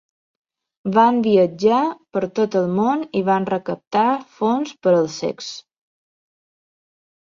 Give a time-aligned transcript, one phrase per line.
[0.95, 1.81] Van viatjar
[2.17, 4.09] per tot el món i van recaptar
[4.43, 5.57] fons per als cecs.